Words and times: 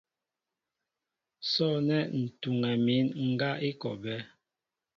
Sɔ̂nɛ́ 1.51 2.01
ǹ 2.19 2.21
tuŋɛ 2.41 2.71
mín 2.85 3.05
ŋgá 3.29 3.51
i 3.67 3.69
kɔ 3.81 3.89
a 3.97 3.99
bɛ́. 4.03 4.17